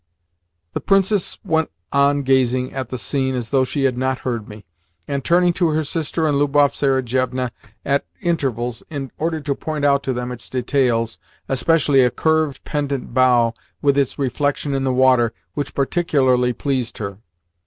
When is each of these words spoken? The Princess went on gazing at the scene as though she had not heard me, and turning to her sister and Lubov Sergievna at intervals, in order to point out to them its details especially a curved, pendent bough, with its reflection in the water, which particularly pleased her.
The 0.73 0.79
Princess 0.81 1.37
went 1.45 1.69
on 1.93 2.23
gazing 2.23 2.73
at 2.73 2.89
the 2.89 2.97
scene 2.97 3.35
as 3.35 3.51
though 3.51 3.63
she 3.63 3.83
had 3.83 3.99
not 3.99 4.17
heard 4.17 4.49
me, 4.49 4.65
and 5.07 5.23
turning 5.23 5.53
to 5.53 5.67
her 5.69 5.83
sister 5.83 6.27
and 6.27 6.39
Lubov 6.39 6.73
Sergievna 6.73 7.51
at 7.85 8.07
intervals, 8.19 8.81
in 8.89 9.11
order 9.19 9.39
to 9.41 9.53
point 9.53 9.85
out 9.85 10.01
to 10.05 10.11
them 10.13 10.31
its 10.31 10.49
details 10.49 11.19
especially 11.47 12.01
a 12.01 12.09
curved, 12.09 12.63
pendent 12.63 13.13
bough, 13.13 13.53
with 13.83 13.95
its 13.95 14.17
reflection 14.17 14.73
in 14.73 14.85
the 14.85 14.91
water, 14.91 15.33
which 15.53 15.75
particularly 15.75 16.51
pleased 16.51 16.97
her. 16.97 17.19